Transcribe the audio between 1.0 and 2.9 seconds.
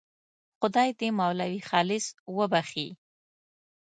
مولوي خالص وبخښي.